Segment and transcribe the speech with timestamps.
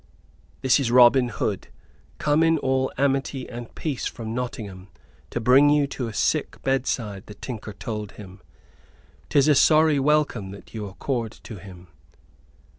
[0.61, 1.67] "This is Robin Hood,
[2.17, 4.87] come in all amity and peace from Nottingham
[5.29, 8.41] to bring you to a sick bedside," the tinker told him.
[9.29, 11.87] "'Tis a sorry welcome that you accord to him!"